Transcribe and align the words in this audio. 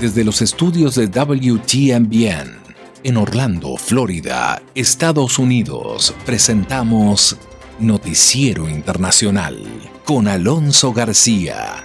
Desde 0.00 0.22
los 0.22 0.42
estudios 0.42 0.94
de 0.94 1.08
WTMBN 1.08 2.56
en 3.02 3.16
Orlando, 3.16 3.76
Florida, 3.76 4.62
Estados 4.72 5.40
Unidos, 5.40 6.14
presentamos 6.24 7.36
Noticiero 7.80 8.68
Internacional 8.68 9.60
con 10.04 10.28
Alonso 10.28 10.92
García. 10.92 11.84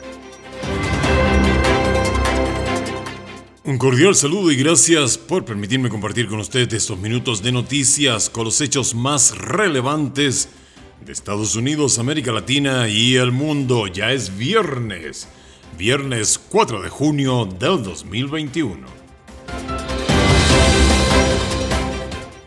Un 3.63 3.79
cordial 3.79 4.13
saludo 4.13 4.51
y 4.51 4.57
gracias 4.57 5.17
por 5.17 5.43
permitirme 5.43 5.89
compartir 5.89 6.27
con 6.27 6.39
usted 6.39 6.71
estos 6.71 6.99
minutos 6.99 7.41
de 7.41 7.51
noticias 7.51 8.29
con 8.29 8.45
los 8.45 8.61
hechos 8.61 8.93
más 8.93 9.35
relevantes 9.35 10.49
de 11.03 11.11
Estados 11.13 11.55
Unidos, 11.55 11.97
América 11.97 12.31
Latina 12.31 12.87
y 12.87 13.15
el 13.15 13.31
mundo. 13.31 13.87
Ya 13.87 14.11
es 14.11 14.37
viernes 14.37 15.27
viernes 15.77 16.39
4 16.49 16.81
de 16.81 16.89
junio 16.89 17.45
del 17.45 17.83
2021. 17.83 18.87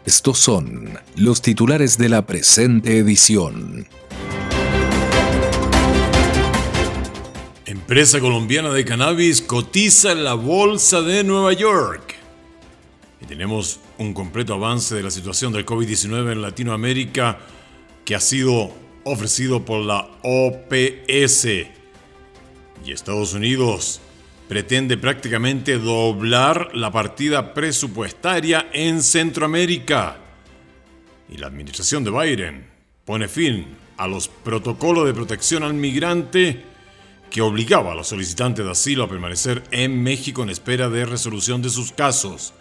Estos 0.04 0.38
son 0.38 0.98
los 1.16 1.42
titulares 1.42 1.98
de 1.98 2.08
la 2.08 2.26
presente 2.26 2.98
edición. 2.98 3.86
Empresa 7.64 8.20
colombiana 8.20 8.72
de 8.72 8.84
cannabis 8.84 9.42
cotiza 9.42 10.12
en 10.12 10.22
la 10.22 10.34
Bolsa 10.34 11.02
de 11.02 11.24
Nueva 11.24 11.52
York. 11.52 12.14
Y 13.20 13.26
tenemos 13.26 13.80
un 13.98 14.14
completo 14.14 14.54
avance 14.54 14.94
de 14.94 15.02
la 15.02 15.10
situación 15.10 15.52
del 15.52 15.66
COVID-19 15.66 16.32
en 16.32 16.42
Latinoamérica 16.42 17.38
que 18.04 18.14
ha 18.14 18.20
sido 18.20 18.72
ofrecido 19.04 19.64
por 19.64 19.80
la 19.80 20.08
OPS, 20.22 21.46
y 22.84 22.92
Estados 22.92 23.34
Unidos 23.34 24.00
pretende 24.48 24.96
prácticamente 24.96 25.78
doblar 25.78 26.70
la 26.74 26.90
partida 26.90 27.52
presupuestaria 27.52 28.68
en 28.72 29.02
Centroamérica. 29.02 30.18
Y 31.28 31.38
la 31.38 31.48
administración 31.48 32.04
de 32.04 32.10
Biden 32.10 32.66
pone 33.04 33.28
fin 33.28 33.66
a 33.96 34.06
los 34.06 34.28
protocolos 34.28 35.06
de 35.06 35.14
protección 35.14 35.62
al 35.62 35.74
migrante 35.74 36.62
que 37.30 37.42
obligaba 37.42 37.92
a 37.92 37.94
los 37.94 38.08
solicitantes 38.08 38.64
de 38.64 38.70
asilo 38.70 39.04
a 39.04 39.08
permanecer 39.08 39.64
en 39.70 40.02
México 40.02 40.42
en 40.42 40.50
espera 40.50 40.88
de 40.88 41.04
resolución 41.04 41.60
de 41.62 41.70
sus 41.70 41.92
casos. 41.92 42.54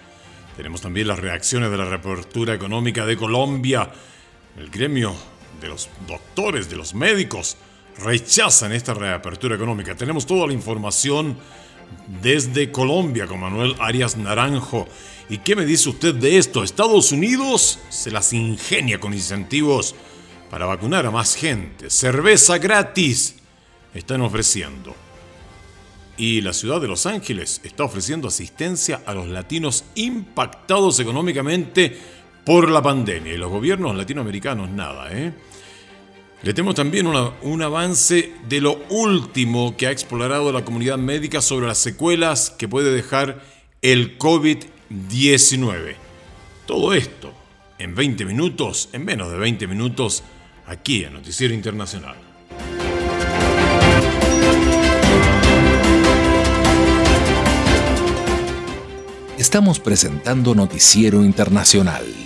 Tenemos 0.57 0.81
también 0.81 1.07
las 1.07 1.19
reacciones 1.19 1.69
de 1.69 1.77
la 1.77 1.85
reapertura 1.85 2.53
económica 2.53 3.05
de 3.05 3.17
Colombia. 3.17 3.91
El 4.57 4.69
gremio 4.69 5.13
de 5.61 5.67
los 5.67 5.89
doctores, 6.07 6.69
de 6.69 6.77
los 6.77 6.95
médicos, 6.95 7.57
rechazan 7.97 8.71
esta 8.71 8.93
reapertura 8.93 9.55
económica. 9.55 9.95
Tenemos 9.95 10.25
toda 10.25 10.47
la 10.47 10.53
información 10.53 11.37
desde 12.21 12.71
Colombia 12.71 13.27
con 13.27 13.39
Manuel 13.39 13.75
Arias 13.79 14.17
Naranjo. 14.17 14.87
¿Y 15.29 15.39
qué 15.39 15.55
me 15.55 15.65
dice 15.65 15.89
usted 15.89 16.13
de 16.15 16.37
esto? 16.37 16.63
Estados 16.63 17.11
Unidos 17.11 17.79
se 17.89 18.11
las 18.11 18.33
ingenia 18.33 18.99
con 18.99 19.13
incentivos 19.13 19.95
para 20.49 20.65
vacunar 20.65 21.05
a 21.05 21.11
más 21.11 21.35
gente. 21.35 21.89
Cerveza 21.89 22.57
gratis 22.57 23.35
están 23.93 24.21
ofreciendo. 24.21 24.95
Y 26.17 26.41
la 26.41 26.53
ciudad 26.53 26.79
de 26.79 26.87
Los 26.87 27.05
Ángeles 27.05 27.59
está 27.63 27.83
ofreciendo 27.83 28.27
asistencia 28.27 29.01
a 29.05 29.13
los 29.13 29.27
latinos 29.27 29.83
impactados 29.95 30.99
económicamente 30.99 31.97
por 32.45 32.69
la 32.69 32.81
pandemia. 32.81 33.33
Y 33.33 33.37
los 33.37 33.51
gobiernos 33.51 33.95
latinoamericanos 33.95 34.69
nada, 34.69 35.11
¿eh? 35.11 35.33
Le 36.43 36.53
tenemos 36.53 36.75
también 36.75 37.07
un 37.07 37.61
avance 37.61 38.33
de 38.47 38.61
lo 38.61 38.77
último 38.89 39.75
que 39.77 39.87
ha 39.87 39.91
explorado 39.91 40.51
la 40.51 40.63
comunidad 40.63 40.97
médica 40.97 41.41
sobre 41.41 41.65
las 41.65 41.79
secuelas 41.79 42.51
que 42.51 42.67
puede 42.67 42.91
dejar 42.91 43.41
el 43.81 44.17
COVID-19. 44.19 45.95
Todo 46.67 46.93
esto 46.93 47.33
en 47.79 47.95
20 47.95 48.25
minutos, 48.25 48.89
en 48.93 49.05
menos 49.05 49.31
de 49.31 49.37
20 49.37 49.67
minutos, 49.67 50.23
aquí 50.67 51.03
en 51.03 51.13
Noticiero 51.13 51.53
Internacional. 51.53 52.15
Estamos 59.37 59.79
presentando 59.79 60.55
Noticiero 60.55 61.23
Internacional 61.23 62.24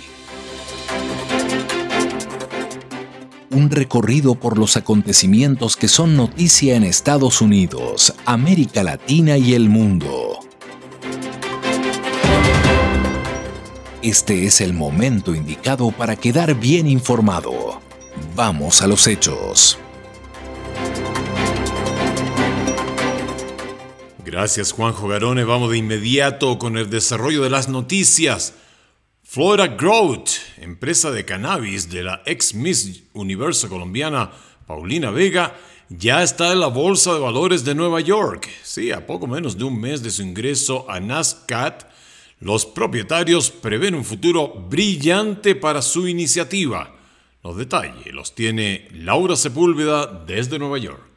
un 3.50 3.70
recorrido 3.70 4.36
por 4.36 4.58
los 4.58 4.76
acontecimientos 4.76 5.76
que 5.76 5.88
son 5.88 6.16
noticia 6.16 6.76
en 6.76 6.84
Estados 6.84 7.40
Unidos, 7.40 8.14
América 8.24 8.84
Latina 8.84 9.36
y 9.36 9.54
el 9.54 9.68
mundo. 9.68 10.38
Este 14.02 14.46
es 14.46 14.60
el 14.60 14.72
momento 14.72 15.34
indicado 15.34 15.90
para 15.90 16.16
quedar 16.16 16.54
bien 16.54 16.86
informado. 16.86 17.80
Vamos 18.34 18.82
a 18.82 18.86
los 18.86 19.06
hechos. 19.06 19.78
Gracias 24.24 24.70
Juanjo 24.70 25.08
Garone, 25.08 25.42
vamos 25.42 25.72
de 25.72 25.78
inmediato 25.78 26.58
con 26.58 26.78
el 26.78 26.88
desarrollo 26.88 27.42
de 27.42 27.50
las 27.50 27.68
noticias. 27.68 28.54
Flora 29.32 29.68
Growth, 29.68 30.30
empresa 30.58 31.12
de 31.12 31.24
cannabis 31.24 31.88
de 31.88 32.02
la 32.02 32.20
ex 32.26 32.52
Miss 32.52 33.04
Universo 33.12 33.68
colombiana 33.68 34.32
Paulina 34.66 35.12
Vega, 35.12 35.54
ya 35.88 36.24
está 36.24 36.52
en 36.52 36.58
la 36.58 36.66
Bolsa 36.66 37.14
de 37.14 37.20
Valores 37.20 37.64
de 37.64 37.76
Nueva 37.76 38.00
York. 38.00 38.50
Sí, 38.64 38.90
a 38.90 39.06
poco 39.06 39.28
menos 39.28 39.56
de 39.56 39.62
un 39.62 39.80
mes 39.80 40.02
de 40.02 40.10
su 40.10 40.22
ingreso 40.22 40.84
a 40.90 40.98
NASCAT, 40.98 41.84
los 42.40 42.66
propietarios 42.66 43.52
prevén 43.52 43.94
un 43.94 44.04
futuro 44.04 44.48
brillante 44.68 45.54
para 45.54 45.80
su 45.80 46.08
iniciativa. 46.08 46.96
Los 47.44 47.56
detalles 47.56 48.12
los 48.12 48.34
tiene 48.34 48.88
Laura 48.90 49.36
Sepúlveda 49.36 50.06
desde 50.26 50.58
Nueva 50.58 50.78
York. 50.78 51.09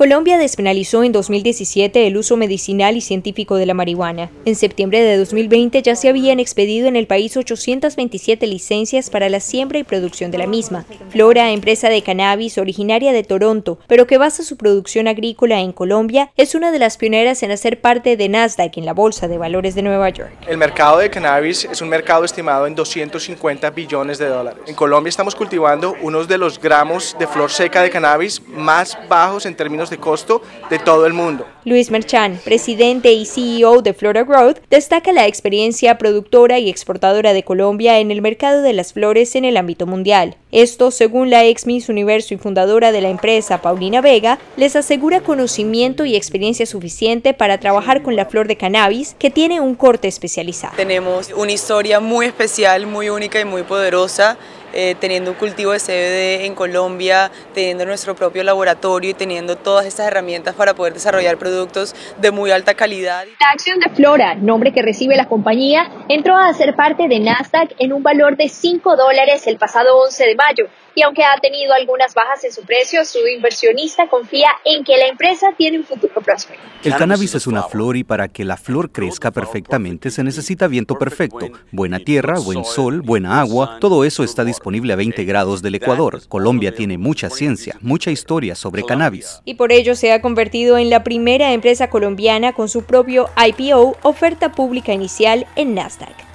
Colombia 0.00 0.38
despenalizó 0.38 1.04
en 1.04 1.12
2017 1.12 2.06
el 2.06 2.16
uso 2.16 2.38
medicinal 2.38 2.96
y 2.96 3.02
científico 3.02 3.56
de 3.56 3.66
la 3.66 3.74
marihuana. 3.74 4.30
En 4.46 4.54
septiembre 4.56 5.02
de 5.02 5.18
2020 5.18 5.82
ya 5.82 5.94
se 5.94 6.08
habían 6.08 6.40
expedido 6.40 6.88
en 6.88 6.96
el 6.96 7.06
país 7.06 7.36
827 7.36 8.46
licencias 8.46 9.10
para 9.10 9.28
la 9.28 9.40
siembra 9.40 9.78
y 9.78 9.84
producción 9.84 10.30
de 10.30 10.38
la 10.38 10.46
misma. 10.46 10.86
Flora, 11.10 11.50
empresa 11.50 11.90
de 11.90 12.00
cannabis 12.00 12.56
originaria 12.56 13.12
de 13.12 13.24
Toronto, 13.24 13.78
pero 13.88 14.06
que 14.06 14.16
basa 14.16 14.42
su 14.42 14.56
producción 14.56 15.06
agrícola 15.06 15.60
en 15.60 15.72
Colombia, 15.72 16.32
es 16.38 16.54
una 16.54 16.72
de 16.72 16.78
las 16.78 16.96
pioneras 16.96 17.42
en 17.42 17.50
hacer 17.50 17.82
parte 17.82 18.16
de 18.16 18.30
Nasdaq 18.30 18.78
en 18.78 18.86
la 18.86 18.94
Bolsa 18.94 19.28
de 19.28 19.36
Valores 19.36 19.74
de 19.74 19.82
Nueva 19.82 20.08
York. 20.08 20.32
El 20.46 20.56
mercado 20.56 20.96
de 20.96 21.10
cannabis 21.10 21.66
es 21.70 21.82
un 21.82 21.90
mercado 21.90 22.24
estimado 22.24 22.66
en 22.66 22.74
250 22.74 23.68
billones 23.68 24.16
de 24.16 24.28
dólares. 24.28 24.62
En 24.66 24.74
Colombia 24.74 25.10
estamos 25.10 25.34
cultivando 25.34 25.94
unos 26.00 26.26
de 26.26 26.38
los 26.38 26.58
gramos 26.58 27.14
de 27.18 27.26
flor 27.26 27.50
seca 27.50 27.82
de 27.82 27.90
cannabis 27.90 28.40
más 28.48 28.96
bajos 29.06 29.44
en 29.44 29.54
términos 29.54 29.89
de 29.90 29.98
costo 29.98 30.42
de 30.70 30.78
todo 30.78 31.06
el 31.06 31.12
mundo. 31.12 31.46
Luis 31.64 31.90
Merchan, 31.90 32.40
presidente 32.42 33.12
y 33.12 33.26
CEO 33.26 33.82
de 33.82 33.92
Flora 33.92 34.24
Growth, 34.24 34.60
destaca 34.70 35.12
la 35.12 35.26
experiencia 35.26 35.98
productora 35.98 36.58
y 36.58 36.70
exportadora 36.70 37.34
de 37.34 37.42
Colombia 37.42 37.98
en 37.98 38.10
el 38.10 38.22
mercado 38.22 38.62
de 38.62 38.72
las 38.72 38.94
flores 38.94 39.36
en 39.36 39.44
el 39.44 39.58
ámbito 39.58 39.86
mundial. 39.86 40.36
Esto, 40.52 40.90
según 40.90 41.28
la 41.28 41.44
ex 41.44 41.66
Miss 41.66 41.88
Universo 41.88 42.34
y 42.34 42.38
fundadora 42.38 42.92
de 42.92 43.02
la 43.02 43.10
empresa, 43.10 43.60
Paulina 43.60 44.00
Vega, 44.00 44.38
les 44.56 44.74
asegura 44.74 45.20
conocimiento 45.20 46.04
y 46.04 46.16
experiencia 46.16 46.66
suficiente 46.66 47.34
para 47.34 47.58
trabajar 47.58 48.02
con 48.02 48.16
la 48.16 48.24
flor 48.24 48.48
de 48.48 48.56
cannabis, 48.56 49.14
que 49.18 49.30
tiene 49.30 49.60
un 49.60 49.74
corte 49.74 50.08
especializado. 50.08 50.74
Tenemos 50.76 51.30
una 51.36 51.52
historia 51.52 52.00
muy 52.00 52.26
especial, 52.26 52.86
muy 52.86 53.10
única 53.10 53.38
y 53.38 53.44
muy 53.44 53.62
poderosa 53.62 54.38
eh, 54.72 54.94
teniendo 54.98 55.32
un 55.32 55.36
cultivo 55.36 55.72
de 55.72 55.78
CBD 55.78 56.46
en 56.46 56.54
Colombia, 56.54 57.30
teniendo 57.54 57.84
nuestro 57.84 58.14
propio 58.14 58.42
laboratorio 58.44 59.10
y 59.10 59.14
teniendo 59.14 59.56
todas 59.56 59.86
estas 59.86 60.06
herramientas 60.06 60.54
para 60.54 60.74
poder 60.74 60.94
desarrollar 60.94 61.36
productos 61.38 61.94
de 62.18 62.30
muy 62.30 62.50
alta 62.50 62.74
calidad. 62.74 63.24
La 63.40 63.50
acción 63.50 63.78
de 63.80 63.88
Flora, 63.90 64.34
nombre 64.34 64.72
que 64.72 64.82
recibe 64.82 65.16
la 65.16 65.26
compañía, 65.26 65.90
entró 66.08 66.36
a 66.36 66.52
ser 66.54 66.74
parte 66.74 67.08
de 67.08 67.20
Nasdaq 67.20 67.74
en 67.78 67.92
un 67.92 68.02
valor 68.02 68.36
de 68.36 68.48
5 68.48 68.96
dólares 68.96 69.46
el 69.46 69.56
pasado 69.56 69.96
11 69.98 70.24
de 70.24 70.34
mayo 70.34 70.68
y 70.94 71.02
aunque 71.02 71.24
ha 71.24 71.38
tenido 71.40 71.72
algunas 71.72 72.14
bajas 72.14 72.44
en 72.44 72.52
su 72.52 72.62
precio, 72.62 73.04
su 73.04 73.18
inversionista 73.26 74.08
confía 74.08 74.48
en 74.64 74.84
que 74.84 74.96
la 74.96 75.06
empresa 75.06 75.48
tiene 75.56 75.78
un 75.78 75.84
futuro 75.84 76.20
próspero. 76.20 76.60
El 76.82 76.94
cannabis 76.94 77.34
es 77.34 77.46
una 77.46 77.62
flor 77.62 77.96
y 77.96 78.04
para 78.04 78.28
que 78.28 78.44
la 78.44 78.56
flor 78.56 78.90
crezca 78.90 79.30
perfectamente 79.30 80.10
se 80.10 80.24
necesita 80.24 80.66
viento 80.66 80.98
perfecto, 80.98 81.50
buena 81.70 81.98
tierra, 81.98 82.38
buen 82.38 82.64
sol, 82.64 83.02
buena 83.02 83.40
agua, 83.40 83.78
todo 83.80 84.04
eso 84.04 84.24
está 84.24 84.44
disponible 84.44 84.92
a 84.92 84.96
20 84.96 85.24
grados 85.24 85.62
del 85.62 85.74
Ecuador. 85.74 86.20
Colombia 86.28 86.74
tiene 86.74 86.98
mucha 86.98 87.30
ciencia, 87.30 87.76
mucha 87.80 88.10
historia 88.10 88.54
sobre 88.54 88.84
cannabis. 88.84 89.40
Y 89.44 89.54
por 89.54 89.72
ello 89.72 89.94
se 89.94 90.12
ha 90.12 90.20
convertido 90.20 90.78
en 90.78 90.90
la 90.90 91.04
primera 91.04 91.52
empresa 91.52 91.90
colombiana 91.90 92.52
con 92.52 92.68
su 92.68 92.84
propio 92.84 93.28
IPO, 93.36 93.96
oferta 94.02 94.52
pública 94.52 94.92
inicial 94.92 95.46
en 95.56 95.74
Nasdaq. 95.74 96.29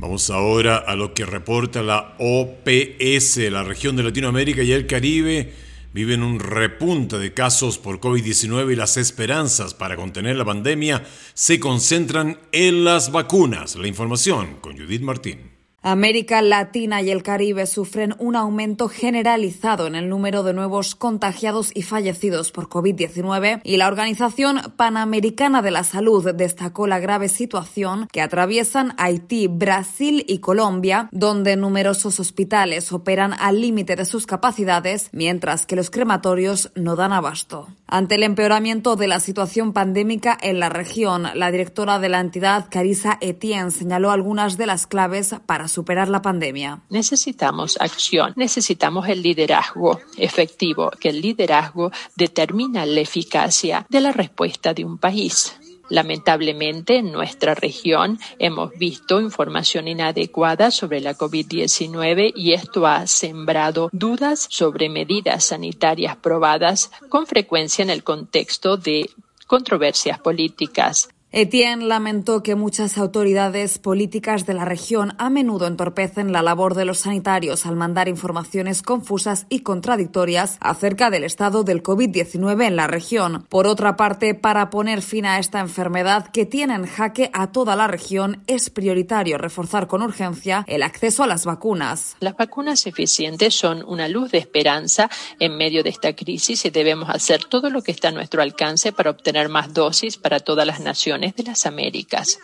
Vamos 0.00 0.30
ahora 0.30 0.78
a 0.78 0.96
lo 0.96 1.12
que 1.12 1.26
reporta 1.26 1.82
la 1.82 2.14
OPS, 2.18 3.36
la 3.50 3.62
región 3.62 3.96
de 3.96 4.02
Latinoamérica 4.02 4.62
y 4.62 4.72
el 4.72 4.86
Caribe. 4.86 5.52
viven 5.92 6.22
un 6.22 6.40
repunte 6.40 7.18
de 7.18 7.34
casos 7.34 7.76
por 7.76 8.00
COVID-19 8.00 8.72
y 8.72 8.76
las 8.76 8.96
esperanzas 8.96 9.74
para 9.74 9.96
contener 9.96 10.36
la 10.36 10.46
pandemia 10.46 11.04
se 11.34 11.60
concentran 11.60 12.38
en 12.50 12.82
las 12.82 13.12
vacunas. 13.12 13.76
La 13.76 13.88
información 13.88 14.56
con 14.62 14.78
Judith 14.78 15.02
Martín. 15.02 15.49
América 15.82 16.42
Latina 16.42 17.00
y 17.00 17.10
el 17.10 17.22
Caribe 17.22 17.66
sufren 17.66 18.14
un 18.18 18.36
aumento 18.36 18.88
generalizado 18.88 19.86
en 19.86 19.94
el 19.94 20.10
número 20.10 20.42
de 20.42 20.52
nuevos 20.52 20.94
contagiados 20.94 21.70
y 21.74 21.82
fallecidos 21.82 22.52
por 22.52 22.68
COVID-19 22.68 23.62
y 23.64 23.78
la 23.78 23.88
Organización 23.88 24.60
Panamericana 24.76 25.62
de 25.62 25.70
la 25.70 25.82
Salud 25.84 26.34
destacó 26.34 26.86
la 26.86 26.98
grave 26.98 27.30
situación 27.30 28.08
que 28.12 28.20
atraviesan 28.20 28.92
Haití, 28.98 29.46
Brasil 29.46 30.22
y 30.28 30.40
Colombia, 30.40 31.08
donde 31.12 31.56
numerosos 31.56 32.20
hospitales 32.20 32.92
operan 32.92 33.32
al 33.38 33.62
límite 33.62 33.96
de 33.96 34.04
sus 34.04 34.26
capacidades, 34.26 35.08
mientras 35.12 35.64
que 35.64 35.76
los 35.76 35.88
crematorios 35.90 36.72
no 36.74 36.94
dan 36.94 37.14
abasto. 37.14 37.68
Ante 37.86 38.16
el 38.16 38.22
empeoramiento 38.22 38.96
de 38.96 39.08
la 39.08 39.18
situación 39.18 39.72
pandémica 39.72 40.36
en 40.40 40.60
la 40.60 40.68
región, 40.68 41.26
la 41.34 41.50
directora 41.50 41.98
de 41.98 42.08
la 42.10 42.20
entidad, 42.20 42.66
Carissa 42.70 43.16
Etienne, 43.20 43.70
señaló 43.70 44.10
algunas 44.10 44.58
de 44.58 44.66
las 44.66 44.86
claves 44.86 45.34
para 45.46 45.69
superar 45.70 46.08
la 46.08 46.20
pandemia. 46.20 46.82
Necesitamos 46.90 47.78
acción, 47.80 48.34
necesitamos 48.36 49.08
el 49.08 49.22
liderazgo 49.22 50.00
efectivo, 50.18 50.90
que 51.00 51.08
el 51.08 51.22
liderazgo 51.22 51.90
determina 52.16 52.84
la 52.84 53.00
eficacia 53.00 53.86
de 53.88 54.00
la 54.00 54.12
respuesta 54.12 54.74
de 54.74 54.84
un 54.84 54.98
país. 54.98 55.56
Lamentablemente, 55.90 56.98
en 56.98 57.10
nuestra 57.10 57.54
región 57.54 58.20
hemos 58.38 58.70
visto 58.78 59.20
información 59.20 59.88
inadecuada 59.88 60.70
sobre 60.70 61.00
la 61.00 61.16
COVID-19 61.16 62.32
y 62.36 62.52
esto 62.52 62.86
ha 62.86 63.08
sembrado 63.08 63.90
dudas 63.92 64.46
sobre 64.48 64.88
medidas 64.88 65.44
sanitarias 65.44 66.16
probadas 66.16 66.92
con 67.08 67.26
frecuencia 67.26 67.82
en 67.82 67.90
el 67.90 68.04
contexto 68.04 68.76
de 68.76 69.10
controversias 69.48 70.20
políticas. 70.20 71.08
Etienne 71.32 71.86
lamentó 71.86 72.42
que 72.42 72.56
muchas 72.56 72.98
autoridades 72.98 73.78
políticas 73.78 74.46
de 74.46 74.54
la 74.54 74.64
región 74.64 75.14
a 75.16 75.30
menudo 75.30 75.68
entorpecen 75.68 76.32
la 76.32 76.42
labor 76.42 76.74
de 76.74 76.84
los 76.84 76.98
sanitarios 76.98 77.66
al 77.66 77.76
mandar 77.76 78.08
informaciones 78.08 78.82
confusas 78.82 79.46
y 79.48 79.60
contradictorias 79.60 80.56
acerca 80.60 81.08
del 81.08 81.22
estado 81.22 81.62
del 81.62 81.84
COVID-19 81.84 82.66
en 82.66 82.74
la 82.74 82.88
región. 82.88 83.46
Por 83.48 83.68
otra 83.68 83.94
parte, 83.94 84.34
para 84.34 84.70
poner 84.70 85.02
fin 85.02 85.24
a 85.24 85.38
esta 85.38 85.60
enfermedad 85.60 86.32
que 86.32 86.46
tiene 86.46 86.74
en 86.74 86.86
jaque 86.86 87.30
a 87.32 87.52
toda 87.52 87.76
la 87.76 87.86
región, 87.86 88.42
es 88.48 88.68
prioritario 88.68 89.38
reforzar 89.38 89.86
con 89.86 90.02
urgencia 90.02 90.64
el 90.66 90.82
acceso 90.82 91.22
a 91.22 91.28
las 91.28 91.44
vacunas. 91.44 92.16
Las 92.18 92.36
vacunas 92.36 92.88
eficientes 92.88 93.54
son 93.54 93.84
una 93.86 94.08
luz 94.08 94.32
de 94.32 94.38
esperanza 94.38 95.08
en 95.38 95.56
medio 95.56 95.84
de 95.84 95.90
esta 95.90 96.12
crisis 96.16 96.64
y 96.64 96.70
debemos 96.70 97.08
hacer 97.08 97.44
todo 97.44 97.70
lo 97.70 97.82
que 97.82 97.92
está 97.92 98.08
a 98.08 98.12
nuestro 98.12 98.42
alcance 98.42 98.90
para 98.90 99.10
obtener 99.10 99.48
más 99.48 99.72
dosis 99.72 100.16
para 100.16 100.40
todas 100.40 100.66
las 100.66 100.80
naciones 100.80 101.19
de 101.20 101.42
las 101.42 101.66
Américas. 101.66 102.38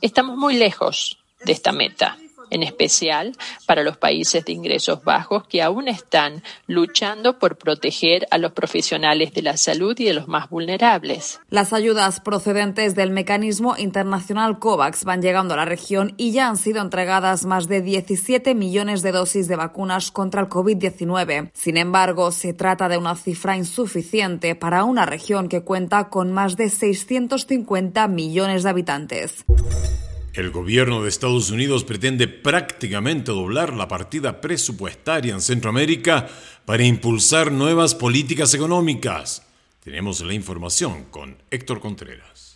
Estamos 0.00 0.36
muy 0.36 0.54
lejos 0.54 1.18
de 1.44 1.52
esta 1.52 1.70
meta 1.72 2.16
en 2.54 2.62
especial 2.62 3.36
para 3.66 3.82
los 3.82 3.96
países 3.96 4.44
de 4.44 4.52
ingresos 4.52 5.02
bajos 5.04 5.46
que 5.46 5.62
aún 5.62 5.88
están 5.88 6.42
luchando 6.66 7.38
por 7.38 7.58
proteger 7.58 8.26
a 8.30 8.38
los 8.38 8.52
profesionales 8.52 9.34
de 9.34 9.42
la 9.42 9.56
salud 9.56 9.98
y 9.98 10.04
de 10.04 10.14
los 10.14 10.28
más 10.28 10.48
vulnerables. 10.48 11.40
Las 11.50 11.72
ayudas 11.72 12.20
procedentes 12.20 12.94
del 12.94 13.10
mecanismo 13.10 13.76
internacional 13.76 14.58
COVAX 14.58 15.04
van 15.04 15.20
llegando 15.20 15.54
a 15.54 15.56
la 15.56 15.64
región 15.64 16.14
y 16.16 16.32
ya 16.32 16.48
han 16.48 16.56
sido 16.56 16.80
entregadas 16.80 17.44
más 17.44 17.68
de 17.68 17.82
17 17.82 18.54
millones 18.54 19.02
de 19.02 19.12
dosis 19.12 19.48
de 19.48 19.56
vacunas 19.56 20.10
contra 20.10 20.40
el 20.40 20.48
COVID-19. 20.48 21.50
Sin 21.52 21.76
embargo, 21.76 22.30
se 22.30 22.52
trata 22.52 22.88
de 22.88 22.98
una 22.98 23.16
cifra 23.16 23.56
insuficiente 23.56 24.54
para 24.54 24.84
una 24.84 25.06
región 25.06 25.48
que 25.48 25.62
cuenta 25.62 26.08
con 26.08 26.32
más 26.32 26.56
de 26.56 26.68
650 26.68 28.06
millones 28.08 28.62
de 28.62 28.70
habitantes. 28.70 29.44
El 30.34 30.50
gobierno 30.50 31.00
de 31.00 31.08
Estados 31.08 31.50
Unidos 31.50 31.84
pretende 31.84 32.26
prácticamente 32.26 33.30
doblar 33.30 33.72
la 33.72 33.86
partida 33.86 34.40
presupuestaria 34.40 35.32
en 35.32 35.40
Centroamérica 35.40 36.28
para 36.64 36.82
impulsar 36.82 37.52
nuevas 37.52 37.94
políticas 37.94 38.52
económicas. 38.52 39.46
Tenemos 39.84 40.20
la 40.22 40.34
información 40.34 41.04
con 41.04 41.36
Héctor 41.52 41.78
Contreras. 41.78 42.53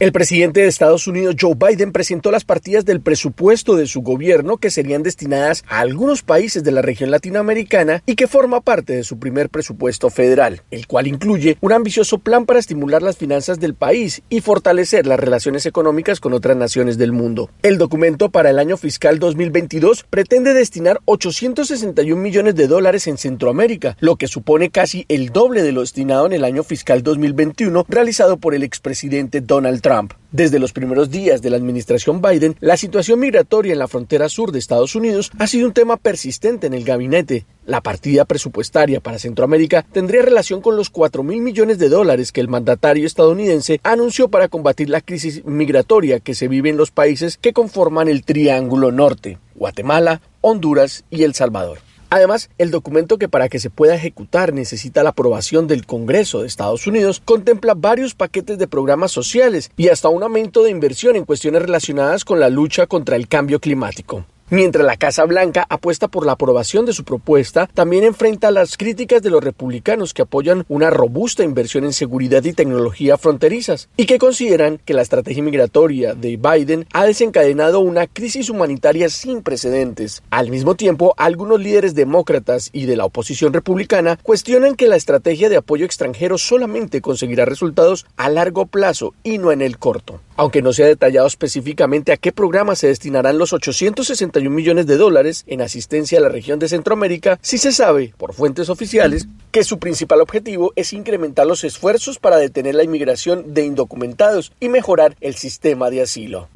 El 0.00 0.12
presidente 0.12 0.60
de 0.60 0.66
Estados 0.66 1.06
Unidos, 1.06 1.36
Joe 1.38 1.52
Biden, 1.54 1.92
presentó 1.92 2.30
las 2.30 2.46
partidas 2.46 2.86
del 2.86 3.02
presupuesto 3.02 3.76
de 3.76 3.86
su 3.86 4.00
gobierno 4.00 4.56
que 4.56 4.70
serían 4.70 5.02
destinadas 5.02 5.62
a 5.68 5.80
algunos 5.80 6.22
países 6.22 6.64
de 6.64 6.72
la 6.72 6.80
región 6.80 7.10
latinoamericana 7.10 8.02
y 8.06 8.14
que 8.14 8.26
forma 8.26 8.62
parte 8.62 8.94
de 8.94 9.04
su 9.04 9.18
primer 9.18 9.50
presupuesto 9.50 10.08
federal, 10.08 10.62
el 10.70 10.86
cual 10.86 11.06
incluye 11.06 11.58
un 11.60 11.74
ambicioso 11.74 12.16
plan 12.16 12.46
para 12.46 12.58
estimular 12.58 13.02
las 13.02 13.18
finanzas 13.18 13.60
del 13.60 13.74
país 13.74 14.22
y 14.30 14.40
fortalecer 14.40 15.06
las 15.06 15.20
relaciones 15.20 15.66
económicas 15.66 16.18
con 16.18 16.32
otras 16.32 16.56
naciones 16.56 16.96
del 16.96 17.12
mundo. 17.12 17.50
El 17.62 17.76
documento 17.76 18.30
para 18.30 18.48
el 18.48 18.58
año 18.58 18.78
fiscal 18.78 19.18
2022 19.18 20.06
pretende 20.08 20.54
destinar 20.54 21.00
861 21.04 22.16
millones 22.22 22.54
de 22.54 22.68
dólares 22.68 23.06
en 23.06 23.18
Centroamérica, 23.18 23.98
lo 24.00 24.16
que 24.16 24.28
supone 24.28 24.70
casi 24.70 25.04
el 25.10 25.28
doble 25.28 25.62
de 25.62 25.72
lo 25.72 25.82
destinado 25.82 26.24
en 26.24 26.32
el 26.32 26.44
año 26.44 26.62
fiscal 26.62 27.02
2021 27.02 27.84
realizado 27.86 28.38
por 28.38 28.54
el 28.54 28.62
expresidente 28.62 29.42
Donald 29.42 29.89
Trump. 29.90 30.12
Desde 30.30 30.60
los 30.60 30.72
primeros 30.72 31.10
días 31.10 31.42
de 31.42 31.50
la 31.50 31.56
administración 31.56 32.22
Biden, 32.22 32.54
la 32.60 32.76
situación 32.76 33.18
migratoria 33.18 33.72
en 33.72 33.80
la 33.80 33.88
frontera 33.88 34.28
sur 34.28 34.52
de 34.52 34.60
Estados 34.60 34.94
Unidos 34.94 35.32
ha 35.40 35.48
sido 35.48 35.66
un 35.66 35.72
tema 35.72 35.96
persistente 35.96 36.68
en 36.68 36.74
el 36.74 36.84
gabinete. 36.84 37.44
La 37.66 37.80
partida 37.80 38.24
presupuestaria 38.24 39.00
para 39.00 39.18
Centroamérica 39.18 39.84
tendría 39.90 40.22
relación 40.22 40.60
con 40.60 40.76
los 40.76 40.90
4 40.90 41.24
mil 41.24 41.40
millones 41.40 41.80
de 41.80 41.88
dólares 41.88 42.30
que 42.30 42.40
el 42.40 42.46
mandatario 42.46 43.04
estadounidense 43.04 43.80
anunció 43.82 44.28
para 44.28 44.46
combatir 44.46 44.88
la 44.88 45.00
crisis 45.00 45.44
migratoria 45.44 46.20
que 46.20 46.36
se 46.36 46.46
vive 46.46 46.70
en 46.70 46.76
los 46.76 46.92
países 46.92 47.36
que 47.36 47.52
conforman 47.52 48.06
el 48.06 48.22
Triángulo 48.22 48.92
Norte, 48.92 49.38
Guatemala, 49.56 50.20
Honduras 50.40 51.04
y 51.10 51.24
El 51.24 51.34
Salvador. 51.34 51.78
Además, 52.10 52.50
el 52.58 52.72
documento 52.72 53.18
que 53.18 53.28
para 53.28 53.48
que 53.48 53.60
se 53.60 53.70
pueda 53.70 53.94
ejecutar 53.94 54.52
necesita 54.52 55.04
la 55.04 55.10
aprobación 55.10 55.68
del 55.68 55.86
Congreso 55.86 56.40
de 56.40 56.48
Estados 56.48 56.88
Unidos 56.88 57.22
contempla 57.24 57.74
varios 57.74 58.16
paquetes 58.16 58.58
de 58.58 58.66
programas 58.66 59.12
sociales 59.12 59.70
y 59.76 59.88
hasta 59.88 60.08
un 60.08 60.24
aumento 60.24 60.64
de 60.64 60.70
inversión 60.70 61.14
en 61.14 61.24
cuestiones 61.24 61.62
relacionadas 61.62 62.24
con 62.24 62.40
la 62.40 62.50
lucha 62.50 62.88
contra 62.88 63.14
el 63.14 63.28
cambio 63.28 63.60
climático. 63.60 64.24
Mientras 64.52 64.84
la 64.84 64.96
Casa 64.96 65.24
Blanca 65.26 65.64
apuesta 65.68 66.08
por 66.08 66.26
la 66.26 66.32
aprobación 66.32 66.84
de 66.84 66.92
su 66.92 67.04
propuesta, 67.04 67.68
también 67.72 68.02
enfrenta 68.02 68.50
las 68.50 68.76
críticas 68.76 69.22
de 69.22 69.30
los 69.30 69.44
republicanos 69.44 70.12
que 70.12 70.22
apoyan 70.22 70.64
una 70.68 70.90
robusta 70.90 71.44
inversión 71.44 71.84
en 71.84 71.92
seguridad 71.92 72.42
y 72.42 72.52
tecnología 72.52 73.16
fronterizas 73.16 73.88
y 73.96 74.06
que 74.06 74.18
consideran 74.18 74.78
que 74.84 74.92
la 74.92 75.02
estrategia 75.02 75.44
migratoria 75.44 76.14
de 76.14 76.36
Biden 76.36 76.84
ha 76.92 77.04
desencadenado 77.04 77.78
una 77.78 78.08
crisis 78.08 78.50
humanitaria 78.50 79.08
sin 79.08 79.42
precedentes. 79.42 80.24
Al 80.30 80.50
mismo 80.50 80.74
tiempo, 80.74 81.14
algunos 81.16 81.60
líderes 81.60 81.94
demócratas 81.94 82.70
y 82.72 82.86
de 82.86 82.96
la 82.96 83.04
oposición 83.04 83.52
republicana 83.52 84.18
cuestionan 84.20 84.74
que 84.74 84.88
la 84.88 84.96
estrategia 84.96 85.48
de 85.48 85.58
apoyo 85.58 85.84
extranjero 85.84 86.38
solamente 86.38 87.00
conseguirá 87.00 87.44
resultados 87.44 88.04
a 88.16 88.28
largo 88.28 88.66
plazo 88.66 89.14
y 89.22 89.38
no 89.38 89.52
en 89.52 89.62
el 89.62 89.78
corto. 89.78 90.18
Aunque 90.40 90.62
no 90.62 90.72
se 90.72 90.84
ha 90.84 90.86
detallado 90.86 91.26
específicamente 91.26 92.12
a 92.12 92.16
qué 92.16 92.32
programa 92.32 92.74
se 92.74 92.86
destinarán 92.86 93.36
los 93.36 93.52
861 93.52 94.48
millones 94.48 94.86
de 94.86 94.96
dólares 94.96 95.44
en 95.46 95.60
asistencia 95.60 96.18
a 96.18 96.22
la 96.22 96.30
región 96.30 96.58
de 96.58 96.66
Centroamérica, 96.66 97.38
sí 97.42 97.58
se 97.58 97.72
sabe, 97.72 98.14
por 98.16 98.32
fuentes 98.32 98.70
oficiales, 98.70 99.28
que 99.50 99.64
su 99.64 99.78
principal 99.78 100.22
objetivo 100.22 100.72
es 100.76 100.94
incrementar 100.94 101.46
los 101.46 101.62
esfuerzos 101.62 102.18
para 102.18 102.38
detener 102.38 102.74
la 102.74 102.84
inmigración 102.84 103.52
de 103.52 103.66
indocumentados 103.66 104.50
y 104.60 104.70
mejorar 104.70 105.14
el 105.20 105.34
sistema 105.34 105.90
de 105.90 106.00
asilo. 106.00 106.48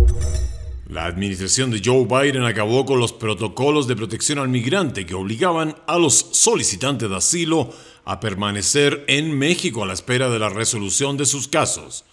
La 0.88 1.04
administración 1.04 1.70
de 1.70 1.82
Joe 1.84 2.06
Biden 2.06 2.44
acabó 2.44 2.86
con 2.86 2.98
los 2.98 3.12
protocolos 3.12 3.86
de 3.86 3.96
protección 3.96 4.38
al 4.38 4.48
migrante 4.48 5.04
que 5.04 5.12
obligaban 5.12 5.76
a 5.86 5.98
los 5.98 6.14
solicitantes 6.32 7.10
de 7.10 7.16
asilo 7.16 7.68
a 8.06 8.18
permanecer 8.18 9.04
en 9.08 9.36
México 9.36 9.82
a 9.82 9.86
la 9.86 9.92
espera 9.92 10.30
de 10.30 10.38
la 10.38 10.48
resolución 10.48 11.18
de 11.18 11.26
sus 11.26 11.48
casos. 11.48 12.06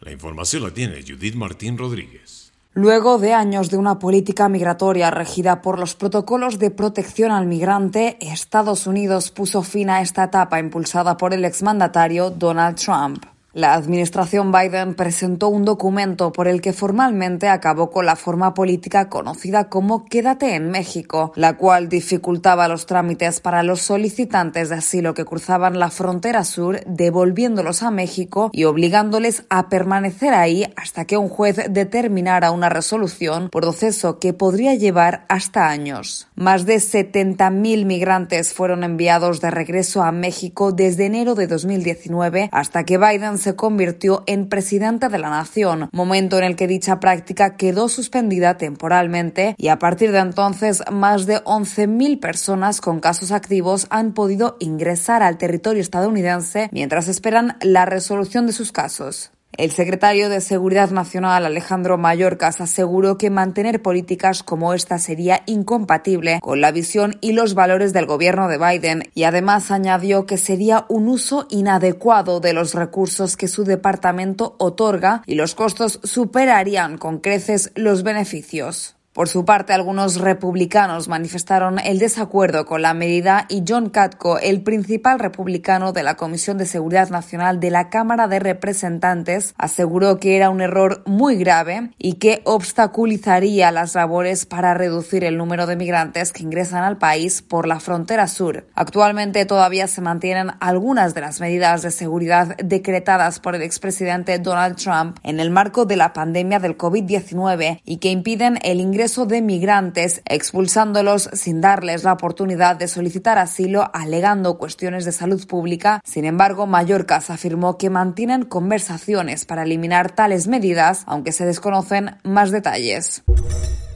La 0.00 0.12
información 0.12 0.62
la 0.62 0.70
tiene 0.72 1.02
Judith 1.06 1.34
Martín 1.34 1.78
Rodríguez. 1.78 2.52
Luego 2.74 3.18
de 3.18 3.32
años 3.32 3.70
de 3.70 3.78
una 3.78 3.98
política 3.98 4.50
migratoria 4.50 5.10
regida 5.10 5.62
por 5.62 5.78
los 5.78 5.94
protocolos 5.94 6.58
de 6.58 6.70
protección 6.70 7.32
al 7.32 7.46
migrante, 7.46 8.18
Estados 8.20 8.86
Unidos 8.86 9.30
puso 9.30 9.62
fin 9.62 9.88
a 9.88 10.02
esta 10.02 10.24
etapa 10.24 10.58
impulsada 10.58 11.16
por 11.16 11.32
el 11.32 11.46
exmandatario 11.46 12.30
Donald 12.30 12.76
Trump. 12.76 13.24
La 13.56 13.72
administración 13.72 14.52
Biden 14.52 14.94
presentó 14.94 15.48
un 15.48 15.64
documento 15.64 16.30
por 16.30 16.46
el 16.46 16.60
que 16.60 16.74
formalmente 16.74 17.48
acabó 17.48 17.88
con 17.88 18.04
la 18.04 18.14
forma 18.14 18.52
política 18.52 19.08
conocida 19.08 19.70
como 19.70 20.04
Quédate 20.04 20.56
en 20.56 20.70
México, 20.70 21.32
la 21.36 21.56
cual 21.56 21.88
dificultaba 21.88 22.68
los 22.68 22.84
trámites 22.84 23.40
para 23.40 23.62
los 23.62 23.80
solicitantes 23.80 24.68
de 24.68 24.74
asilo 24.74 25.14
que 25.14 25.24
cruzaban 25.24 25.78
la 25.78 25.88
frontera 25.88 26.44
sur, 26.44 26.84
devolviéndolos 26.84 27.82
a 27.82 27.90
México 27.90 28.50
y 28.52 28.64
obligándoles 28.64 29.44
a 29.48 29.70
permanecer 29.70 30.34
ahí 30.34 30.70
hasta 30.76 31.06
que 31.06 31.16
un 31.16 31.30
juez 31.30 31.56
determinara 31.70 32.50
una 32.50 32.68
resolución, 32.68 33.48
proceso 33.48 34.18
que 34.18 34.34
podría 34.34 34.74
llevar 34.74 35.24
hasta 35.30 35.70
años. 35.70 36.28
Más 36.34 36.66
de 36.66 36.76
70.000 36.76 37.86
migrantes 37.86 38.52
fueron 38.52 38.84
enviados 38.84 39.40
de 39.40 39.50
regreso 39.50 40.02
a 40.02 40.12
México 40.12 40.72
desde 40.72 41.06
enero 41.06 41.34
de 41.34 41.46
2019 41.46 42.50
hasta 42.52 42.84
que 42.84 42.98
Biden 42.98 43.38
se 43.46 43.54
convirtió 43.54 44.24
en 44.26 44.48
presidente 44.48 45.08
de 45.08 45.20
la 45.20 45.30
nación, 45.30 45.88
momento 45.92 46.36
en 46.36 46.42
el 46.42 46.56
que 46.56 46.66
dicha 46.66 46.98
práctica 46.98 47.54
quedó 47.54 47.88
suspendida 47.88 48.56
temporalmente 48.56 49.54
y 49.56 49.68
a 49.68 49.78
partir 49.78 50.10
de 50.10 50.18
entonces 50.18 50.82
más 50.90 51.26
de 51.26 51.36
11.000 51.44 52.18
personas 52.18 52.80
con 52.80 52.98
casos 52.98 53.30
activos 53.30 53.86
han 53.88 54.14
podido 54.14 54.56
ingresar 54.58 55.22
al 55.22 55.38
territorio 55.38 55.80
estadounidense 55.80 56.68
mientras 56.72 57.06
esperan 57.06 57.56
la 57.60 57.86
resolución 57.86 58.48
de 58.48 58.52
sus 58.52 58.72
casos. 58.72 59.30
El 59.56 59.70
secretario 59.70 60.28
de 60.28 60.42
Seguridad 60.42 60.90
Nacional, 60.90 61.46
Alejandro 61.46 61.96
Mayorkas, 61.96 62.60
aseguró 62.60 63.16
que 63.16 63.30
mantener 63.30 63.80
políticas 63.80 64.42
como 64.42 64.74
esta 64.74 64.98
sería 64.98 65.42
incompatible 65.46 66.40
con 66.42 66.60
la 66.60 66.72
visión 66.72 67.16
y 67.22 67.32
los 67.32 67.54
valores 67.54 67.94
del 67.94 68.04
gobierno 68.04 68.48
de 68.48 68.58
Biden 68.58 69.04
y 69.14 69.24
además 69.24 69.70
añadió 69.70 70.26
que 70.26 70.36
sería 70.36 70.84
un 70.90 71.08
uso 71.08 71.46
inadecuado 71.48 72.40
de 72.40 72.52
los 72.52 72.74
recursos 72.74 73.38
que 73.38 73.48
su 73.48 73.64
departamento 73.64 74.56
otorga 74.58 75.22
y 75.24 75.36
los 75.36 75.54
costos 75.54 76.00
superarían 76.02 76.98
con 76.98 77.20
creces 77.20 77.72
los 77.74 78.02
beneficios. 78.02 78.95
Por 79.16 79.30
su 79.30 79.46
parte, 79.46 79.72
algunos 79.72 80.20
republicanos 80.20 81.08
manifestaron 81.08 81.78
el 81.78 81.98
desacuerdo 81.98 82.66
con 82.66 82.82
la 82.82 82.92
medida 82.92 83.46
y 83.48 83.64
John 83.66 83.88
Katko, 83.88 84.38
el 84.38 84.60
principal 84.60 85.18
republicano 85.18 85.94
de 85.94 86.02
la 86.02 86.16
Comisión 86.16 86.58
de 86.58 86.66
Seguridad 86.66 87.08
Nacional 87.08 87.58
de 87.58 87.70
la 87.70 87.88
Cámara 87.88 88.28
de 88.28 88.40
Representantes, 88.40 89.54
aseguró 89.56 90.18
que 90.18 90.36
era 90.36 90.50
un 90.50 90.60
error 90.60 91.02
muy 91.06 91.36
grave 91.36 91.92
y 91.96 92.16
que 92.16 92.42
obstaculizaría 92.44 93.70
las 93.70 93.94
labores 93.94 94.44
para 94.44 94.74
reducir 94.74 95.24
el 95.24 95.38
número 95.38 95.64
de 95.66 95.76
migrantes 95.76 96.30
que 96.30 96.42
ingresan 96.42 96.84
al 96.84 96.98
país 96.98 97.40
por 97.40 97.66
la 97.66 97.80
frontera 97.80 98.26
sur. 98.26 98.66
Actualmente 98.74 99.46
todavía 99.46 99.86
se 99.86 100.02
mantienen 100.02 100.50
algunas 100.60 101.14
de 101.14 101.22
las 101.22 101.40
medidas 101.40 101.80
de 101.80 101.90
seguridad 101.90 102.54
decretadas 102.58 103.40
por 103.40 103.54
el 103.54 103.62
expresidente 103.62 104.38
Donald 104.38 104.76
Trump 104.76 105.16
en 105.22 105.40
el 105.40 105.50
marco 105.50 105.86
de 105.86 105.96
la 105.96 106.12
pandemia 106.12 106.58
del 106.58 106.76
COVID-19 106.76 107.80
y 107.82 107.96
que 107.96 108.10
impiden 108.10 108.58
el 108.62 108.78
ingreso 108.80 109.05
de 109.06 109.40
migrantes, 109.40 110.20
expulsándolos 110.24 111.30
sin 111.32 111.60
darles 111.60 112.02
la 112.02 112.12
oportunidad 112.12 112.74
de 112.74 112.88
solicitar 112.88 113.38
asilo 113.38 113.88
alegando 113.94 114.58
cuestiones 114.58 115.04
de 115.04 115.12
salud 115.12 115.46
pública. 115.46 116.00
Sin 116.04 116.24
embargo, 116.24 116.66
Mallorcas 116.66 117.30
afirmó 117.30 117.78
que 117.78 117.88
mantienen 117.88 118.44
conversaciones 118.44 119.44
para 119.44 119.62
eliminar 119.62 120.10
tales 120.10 120.48
medidas, 120.48 121.04
aunque 121.06 121.30
se 121.30 121.46
desconocen 121.46 122.16
más 122.24 122.50
detalles. 122.50 123.22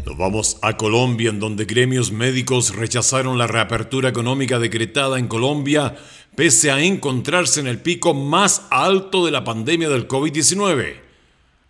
Nos 0.06 0.16
vamos 0.16 0.58
a 0.62 0.76
Colombia, 0.76 1.30
en 1.30 1.40
donde 1.40 1.64
gremios 1.64 2.12
médicos 2.12 2.76
rechazaron 2.76 3.36
la 3.36 3.48
reapertura 3.48 4.08
económica 4.10 4.60
decretada 4.60 5.18
en 5.18 5.26
Colombia, 5.26 5.96
pese 6.36 6.70
a 6.70 6.80
encontrarse 6.80 7.58
en 7.58 7.66
el 7.66 7.80
pico 7.80 8.14
más 8.14 8.62
alto 8.70 9.26
de 9.26 9.32
la 9.32 9.42
pandemia 9.42 9.88
del 9.88 10.06
COVID-19. 10.06 11.00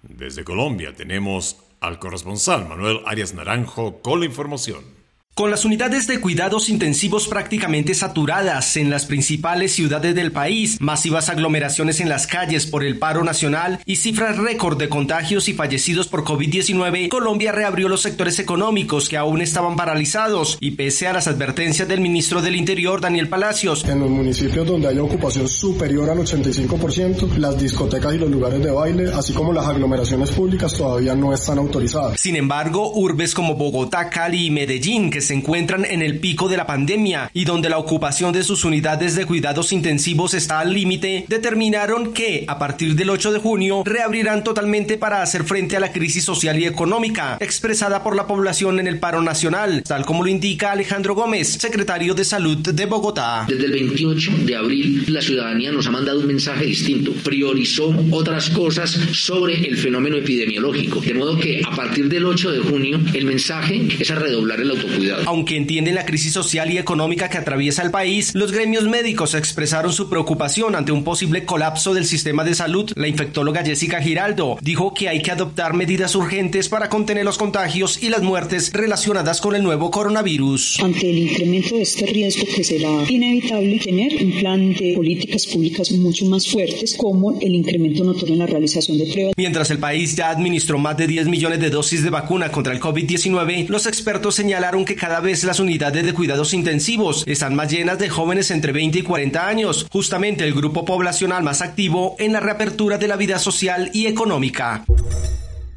Desde 0.03 0.45
Colombia 0.45 0.93
tenemos 0.95 1.57
al 1.81 1.99
corresponsal 1.99 2.69
Manuel 2.69 3.01
Arias 3.07 3.35
Naranjo 3.35 4.03
con 4.03 4.21
la 4.21 4.27
información. 4.27 5.00
Con 5.41 5.51
las 5.51 5.65
unidades 5.65 6.07
de 6.07 6.21
cuidados 6.21 6.69
intensivos 6.69 7.27
prácticamente 7.27 7.95
saturadas 7.95 8.77
en 8.77 8.91
las 8.91 9.07
principales 9.07 9.73
ciudades 9.73 10.15
del 10.15 10.33
país, 10.33 10.79
masivas 10.83 11.31
aglomeraciones 11.31 12.01
en 12.01 12.11
las 12.11 12.27
calles 12.27 12.67
por 12.67 12.85
el 12.85 12.99
paro 12.99 13.25
nacional 13.25 13.81
y 13.87 13.97
cifras 13.97 14.37
récord 14.37 14.79
de 14.79 14.91
contagios 14.91 15.49
y 15.49 15.55
fallecidos 15.55 16.09
por 16.09 16.25
COVID-19, 16.25 17.09
Colombia 17.09 17.53
reabrió 17.53 17.89
los 17.89 18.03
sectores 18.03 18.39
económicos 18.39 19.09
que 19.09 19.17
aún 19.17 19.41
estaban 19.41 19.77
paralizados 19.77 20.59
y 20.61 20.73
pese 20.73 21.07
a 21.07 21.15
las 21.15 21.27
advertencias 21.27 21.89
del 21.89 22.03
ministro 22.03 22.43
del 22.43 22.57
Interior, 22.57 23.01
Daniel 23.01 23.31
Palacios. 23.31 23.89
En 23.89 24.01
los 24.01 24.11
municipios 24.11 24.67
donde 24.67 24.89
haya 24.89 25.03
ocupación 25.03 25.49
superior 25.49 26.11
al 26.11 26.19
85%, 26.19 27.37
las 27.39 27.59
discotecas 27.59 28.15
y 28.15 28.19
los 28.19 28.31
lugares 28.31 28.63
de 28.63 28.73
baile, 28.73 29.11
así 29.15 29.33
como 29.33 29.55
las 29.55 29.67
aglomeraciones 29.67 30.33
públicas, 30.33 30.75
todavía 30.75 31.15
no 31.15 31.33
están 31.33 31.57
autorizadas. 31.57 32.21
Sin 32.21 32.37
embargo, 32.37 32.93
urbes 32.93 33.35
como 33.35 33.55
Bogotá, 33.55 34.11
Cali 34.11 34.45
y 34.45 34.51
Medellín, 34.51 35.11
que 35.11 35.23
se 35.30 35.30
encuentran 35.35 35.85
en 35.85 36.03
el 36.03 36.19
pico 36.19 36.49
de 36.49 36.57
la 36.57 36.67
pandemia 36.67 37.31
y 37.33 37.45
donde 37.45 37.69
la 37.69 37.79
ocupación 37.79 38.33
de 38.33 38.43
sus 38.43 38.65
unidades 38.65 39.15
de 39.15 39.27
cuidados 39.27 39.73
intensivos 39.73 40.35
está 40.35 40.61
al 40.61 40.73
límite, 40.73 41.25
determinaron 41.29 42.13
que 42.13 42.45
a 42.47 42.59
partir 42.59 42.95
del 42.95 43.11
8 43.11 43.33
de 43.33 43.39
junio 43.39 43.83
reabrirán 43.85 44.45
totalmente 44.45 44.99
para 44.99 45.23
hacer 45.23 45.45
frente 45.45 45.77
a 45.77 45.81
la 45.81 45.93
crisis 45.93 46.25
social 46.25 46.59
y 46.59 46.67
económica 46.67 47.37
expresada 47.41 48.03
por 48.03 48.17
la 48.17 48.27
población 48.27 48.81
en 48.81 48.87
el 48.87 48.99
paro 48.99 49.23
nacional, 49.23 49.83
tal 49.87 50.05
como 50.05 50.23
lo 50.23 50.31
indica 50.31 50.73
Alejandro 50.73 51.15
Gómez, 51.15 51.49
secretario 51.49 52.15
de 52.15 52.25
Salud 52.25 52.59
de 52.59 52.87
Bogotá. 52.87 53.47
Desde 53.49 53.67
el 53.67 53.73
28 53.73 54.33
de 54.45 54.57
abril 54.57 55.05
la 55.09 55.21
ciudadanía 55.21 55.73
nos 55.73 55.87
ha 55.87 55.91
mandado 55.91 56.21
un 56.21 56.27
mensaje 56.27 56.67
distinto, 56.67 57.13
priorizó 57.25 57.95
otras 58.11 58.51
cosas 58.51 58.91
sobre 59.13 59.55
el 59.67 59.77
fenómeno 59.77 60.17
epidemiológico, 60.17 61.01
de 61.01 61.15
modo 61.15 61.39
que 61.39 61.63
a 61.65 61.75
partir 61.75 62.09
del 62.09 62.27
8 62.27 62.53
de 62.53 62.59
junio 62.61 63.01
el 63.13 63.25
mensaje 63.25 63.89
es 63.99 64.11
a 64.11 64.15
redoblar 64.15 64.61
el 64.61 64.71
autocuidado. 64.71 65.10
Aunque 65.27 65.57
entienden 65.57 65.95
la 65.95 66.07
crisis 66.07 66.33
social 66.33 66.71
y 66.71 66.79
económica 66.79 67.29
que 67.29 67.39
atraviesa 67.39 67.83
el 67.83 67.91
país, 67.91 68.35
los 68.35 68.53
gremios 68.53 68.85
médicos 68.85 69.35
expresaron 69.35 69.93
su 69.93 70.09
preocupación 70.09 70.75
ante 70.75 70.93
un 70.93 71.05
posible 71.05 71.45
colapso 71.45 71.95
del 71.95 72.07
sistema 72.07 72.45
de 72.45 72.55
salud. 72.55 72.91
La 72.97 73.09
infectóloga 73.09 73.65
Jessica 73.65 74.01
Giraldo 74.01 74.59
dijo 74.61 74.95
que 74.95 75.09
hay 75.09 75.23
que 75.23 75.31
adoptar 75.31 75.75
medidas 75.75 76.15
urgentes 76.15 76.69
para 76.69 76.89
contener 76.89 77.25
los 77.25 77.39
contagios 77.39 78.03
y 78.03 78.09
las 78.09 78.23
muertes 78.23 78.73
relacionadas 78.73 79.41
con 79.41 79.55
el 79.55 79.63
nuevo 79.63 79.91
coronavirus. 79.91 80.81
Ante 80.83 81.11
el 81.11 81.19
incremento 81.19 81.77
de 81.77 81.83
este 81.83 82.07
riesgo 82.07 82.47
que 82.55 82.65
será 82.65 83.05
inevitable 83.09 83.79
tener 83.79 84.13
un 84.23 84.33
plan 84.39 84.75
de 84.75 84.95
políticas 84.95 85.47
públicas 85.47 85.91
mucho 85.93 86.25
más 86.27 86.49
fuertes 86.49 86.97
como 86.97 87.39
el 87.41 87.55
incremento 87.55 88.05
notorio 88.05 88.35
en 88.35 88.41
la 88.41 88.47
realización 88.47 88.99
de 88.99 89.07
pruebas. 89.07 89.35
Mientras 89.37 89.71
el 89.71 89.79
país 89.79 90.17
ya 90.17 90.31
administró 90.31 90.79
más 90.79 90.97
de 90.97 91.07
10 91.07 91.27
millones 91.29 91.61
de 91.61 91.71
dosis 91.71 92.03
de 92.03 92.11
vacuna 92.11 92.51
contra 92.51 92.73
el 92.73 92.81
COVID-19, 92.81 93.69
los 93.69 93.87
expertos 93.87 94.35
señalaron 94.35 94.85
que 94.85 94.97
cada 95.01 95.21
vez 95.21 95.45
las 95.45 95.61
unidades 95.61 96.05
de 96.05 96.13
cuidados 96.13 96.53
intensivos 96.53 97.25
están 97.27 97.55
más 97.55 97.73
llenas 97.73 97.99
de 97.99 98.11
jóvenes 98.11 98.51
entre 98.51 98.71
20 98.71 98.99
y 98.99 99.03
40 99.03 99.49
años, 99.49 99.87
justamente 99.91 100.45
el 100.45 100.53
grupo 100.53 100.85
poblacional 100.85 101.43
más 101.43 101.63
activo 101.63 102.17
en 102.19 102.35
la 102.35 102.41
reapertura 102.41 102.99
de 102.99 103.09
la 103.09 103.17
vida 103.17 103.39
social 103.39 103.91
y 103.95 104.09
económica. 104.09 104.85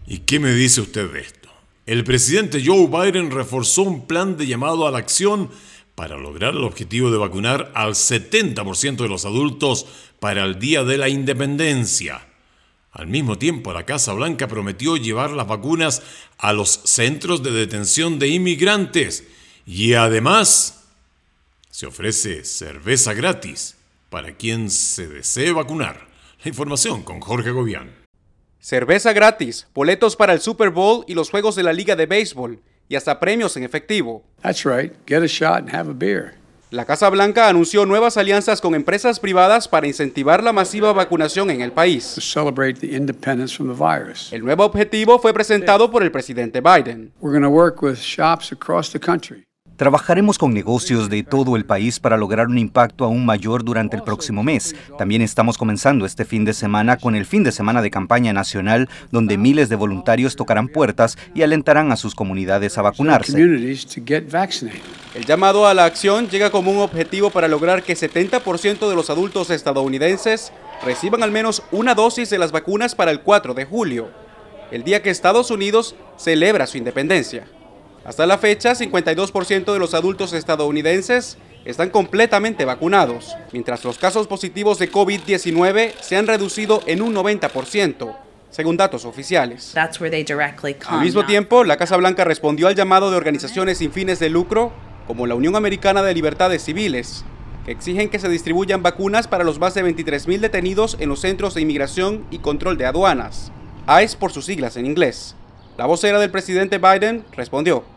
¿Y 0.06 0.20
qué 0.20 0.42
me 0.42 0.51
dice 0.53 0.82
usted 0.82 1.10
de 1.10 1.22
esto? 1.22 1.48
El 1.86 2.03
presidente 2.03 2.62
Joe 2.65 2.88
Biden 2.88 3.32
reforzó 3.32 3.84
un 3.84 4.06
plan 4.06 4.36
de 4.36 4.46
llamado 4.46 4.86
a 4.86 4.92
la 4.92 4.98
acción 4.98 5.50
para 5.96 6.18
lograr 6.18 6.53
el 6.53 6.65
objetivo 6.65 7.10
de 7.10 7.18
vacunar 7.18 7.72
al 7.75 7.94
70% 7.94 8.98
de 8.98 9.08
los 9.08 9.24
adultos 9.24 9.86
para 10.20 10.44
el 10.44 10.60
Día 10.60 10.84
de 10.84 10.98
la 10.98 11.08
Independencia. 11.08 12.33
Al 12.94 13.08
mismo 13.08 13.40
tiempo, 13.40 13.74
la 13.74 13.86
Casa 13.86 14.14
Blanca 14.14 14.48
prometió 14.48 14.98
llevar 14.98 15.32
las 15.32 15.48
vacunas 15.48 16.04
a 16.38 16.54
los 16.54 16.70
centros 16.70 17.42
de 17.42 17.52
detención 17.52 18.20
de 18.20 18.28
inmigrantes 18.28 19.24
y 19.66 19.94
además 19.94 20.86
se 21.72 21.88
ofrece 21.88 22.46
cerveza 22.46 23.16
gratis 23.16 23.76
para 24.12 24.36
quien 24.36 24.70
se 24.70 25.08
desee 25.08 25.52
vacunar. 25.52 26.08
La 26.44 26.50
información 26.50 27.02
con 27.02 27.20
Jorge 27.20 27.50
Gobián. 27.50 27.96
Cerveza 28.60 29.12
gratis, 29.12 29.68
boletos 29.74 30.16
para 30.16 30.34
el 30.34 30.40
Super 30.40 30.70
Bowl 30.70 31.04
y 31.08 31.16
los 31.16 31.32
juegos 31.32 31.56
de 31.56 31.64
la 31.64 31.74
Liga 31.74 31.96
de 31.96 32.06
Béisbol 32.06 32.62
y 32.88 32.96
hasta 32.96 33.20
premios 33.20 33.58
en 33.58 33.64
efectivo. 33.64 34.24
That's 34.44 34.66
right. 34.66 34.94
Get 35.08 35.24
a 35.24 35.28
shot 35.28 35.62
and 35.62 35.74
have 35.74 35.90
a 35.90 35.94
beer. 35.94 36.43
La 36.74 36.86
Casa 36.86 37.08
Blanca 37.12 37.50
anunció 37.50 37.86
nuevas 37.86 38.18
alianzas 38.18 38.60
con 38.60 38.74
empresas 38.74 39.20
privadas 39.20 39.68
para 39.68 39.86
incentivar 39.86 40.44
la 40.44 40.53
masiva 40.53 40.92
vacunación 40.92 41.51
en 41.51 41.62
el 41.62 41.72
país. 41.72 42.15
El 44.34 44.44
nuevo 44.44 44.65
objetivo 44.65 45.20
fue 45.20 45.36
presentado 45.36 45.92
por 45.92 46.01
el 46.01 46.12
presidente 46.12 46.62
Biden. 46.62 47.13
Trabajaremos 49.75 50.38
con 50.38 50.53
negocios 50.53 51.10
de 51.10 51.24
todo 51.24 51.56
el 51.56 51.65
país 51.65 52.00
para 52.00 52.15
lograr 52.15 52.48
un 52.48 52.60
impacto 52.60 53.06
aún 53.06 53.25
mayor 53.25 53.63
durante 53.63 53.96
el 53.96 54.03
próximo 54.03 54.44
mes. 54.44 54.75
También 55.00 55.24
estamos 55.24 55.58
comenzando 55.58 56.06
este 56.06 56.25
fin 56.25 56.46
de 56.46 56.53
semana 56.53 56.98
con 56.98 57.15
el 57.15 57.25
fin 57.25 57.44
de 57.44 57.51
semana 57.51 57.82
de 57.82 57.89
campaña 57.89 58.34
nacional, 58.34 58.88
donde 59.12 59.38
miles 59.38 59.70
de 59.70 59.75
voluntarios 59.75 60.36
tocarán 60.36 60.68
puertas 60.68 61.18
y 61.34 61.42
alentarán 61.42 61.92
a 61.92 61.96
sus 61.96 62.13
comunidades 62.13 62.77
a 62.77 62.84
vacunarse. 62.84 63.36
El 65.15 65.25
llamado 65.25 65.65
a 65.65 65.74
la 65.74 65.86
acción 65.86 66.30
llega 66.30 66.51
como 66.51 66.72
un 66.72 66.77
objetivo 66.77 67.32
para 67.32 67.48
lograr 67.48 67.82
que 67.82 67.96
70% 67.96 68.88
de 68.88 68.96
los 68.96 69.10
adultos 69.10 69.50
estadounidenses 69.50 70.53
reciban 70.86 71.24
al 71.24 71.32
menos 71.32 71.63
una 71.72 71.96
dosis 71.96 72.30
de 72.30 72.38
las 72.38 72.51
vacunas 72.51 72.94
para 72.94 73.10
el 73.10 73.22
4 73.22 73.56
de 73.56 73.65
julio, 73.65 74.12
el 74.70 74.84
día 74.84 75.01
que 75.01 75.10
Estados 75.10 75.50
Unidos 75.50 75.96
celebra 76.18 76.68
su 76.68 76.77
independencia. 76.77 77.48
Hasta 78.05 78.25
la 78.25 78.38
fecha, 78.38 78.74
52% 78.74 79.72
de 79.72 79.79
los 79.79 79.93
adultos 79.93 80.33
estadounidenses 80.33 81.38
están 81.63 81.89
completamente 81.89 82.65
vacunados, 82.65 83.38
mientras 83.53 83.86
los 83.86 83.98
casos 83.98 84.27
positivos 84.27 84.77
de 84.77 84.91
COVID-19 84.91 85.93
se 86.01 86.17
han 86.17 86.27
reducido 86.27 86.81
en 86.86 87.01
un 87.01 87.15
90%, 87.15 88.13
según 88.50 88.75
datos 88.75 89.05
oficiales. 89.05 89.72
Al 90.98 91.01
mismo 91.01 91.25
tiempo, 91.25 91.63
la 91.63 91.77
Casa 91.77 91.95
Blanca 91.95 92.25
respondió 92.25 92.67
al 92.67 92.75
llamado 92.75 93.10
de 93.10 93.15
organizaciones 93.15 93.77
sin 93.77 93.93
fines 93.93 94.19
de 94.19 94.29
lucro, 94.29 94.74
como 95.07 95.25
la 95.25 95.36
Unión 95.36 95.55
Americana 95.55 96.03
de 96.03 96.13
Libertades 96.13 96.62
Civiles, 96.63 97.24
que 97.65 97.72
exigen 97.72 98.10
que 98.10 98.19
se 98.19 98.27
distribuyan 98.27 98.83
vacunas 98.83 99.29
para 99.29 99.45
los 99.45 99.60
más 99.60 99.74
de 99.75 99.86
23.000 99.86 100.39
detenidos 100.39 100.98
en 101.00 101.07
los 101.07 101.22
centros 101.22 101.53
de 101.53 101.62
inmigración 101.62 102.25
y 102.31 102.39
control 102.39 102.77
de 102.77 102.86
aduanas, 102.86 103.53
ICE 103.88 104.17
por 104.17 104.33
sus 104.33 104.45
siglas 104.45 104.75
en 104.75 104.86
inglés. 104.86 105.36
La 105.77 105.86
vocera 105.86 106.19
del 106.19 106.29
presidente 106.29 106.77
Biden 106.77 107.24
respondió. 107.31 107.93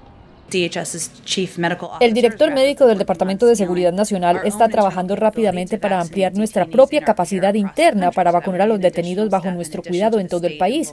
El 2.00 2.14
director 2.14 2.52
médico 2.52 2.86
del 2.86 2.98
Departamento 2.98 3.46
de 3.46 3.56
Seguridad 3.56 3.92
Nacional 3.92 4.40
está 4.44 4.68
trabajando 4.68 5.16
rápidamente 5.16 5.78
para 5.78 6.00
ampliar 6.00 6.34
nuestra 6.34 6.66
propia 6.66 7.02
capacidad 7.02 7.54
interna 7.54 8.10
para 8.10 8.30
vacunar 8.30 8.62
a 8.62 8.66
los 8.66 8.80
detenidos 8.80 9.28
bajo 9.28 9.50
nuestro 9.50 9.82
cuidado 9.82 10.20
en 10.20 10.28
todo 10.28 10.46
el 10.46 10.56
país, 10.58 10.92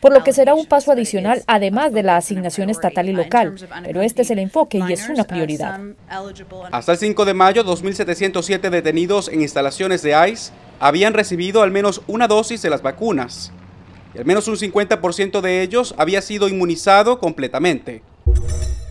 por 0.00 0.12
lo 0.12 0.24
que 0.24 0.32
será 0.32 0.54
un 0.54 0.66
paso 0.66 0.92
adicional 0.92 1.42
además 1.46 1.92
de 1.92 2.02
la 2.02 2.16
asignación 2.16 2.70
estatal 2.70 3.08
y 3.08 3.12
local. 3.12 3.54
Pero 3.84 4.02
este 4.02 4.22
es 4.22 4.30
el 4.30 4.38
enfoque 4.38 4.80
y 4.88 4.92
es 4.92 5.08
una 5.08 5.24
prioridad. 5.24 5.80
Hasta 6.72 6.92
el 6.92 6.98
5 6.98 7.24
de 7.24 7.34
mayo, 7.34 7.64
2.707 7.64 8.70
detenidos 8.70 9.28
en 9.28 9.42
instalaciones 9.42 10.02
de 10.02 10.14
ICE 10.30 10.52
habían 10.80 11.14
recibido 11.14 11.62
al 11.62 11.70
menos 11.70 12.02
una 12.06 12.28
dosis 12.28 12.62
de 12.62 12.70
las 12.70 12.82
vacunas. 12.82 13.52
Y 14.14 14.18
al 14.18 14.24
menos 14.24 14.46
un 14.48 14.56
50% 14.56 15.40
de 15.40 15.62
ellos 15.62 15.94
había 15.98 16.22
sido 16.22 16.48
inmunizado 16.48 17.18
completamente. 17.18 18.02